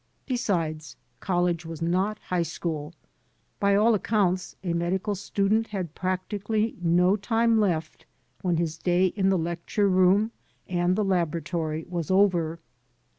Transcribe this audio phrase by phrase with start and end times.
[0.25, 2.95] Besides, college was not high school.
[3.59, 8.07] By all accounts a medical student had practi cally no time left
[8.41, 10.31] when his day in the lecture room
[10.67, 12.57] and the laboratory was over.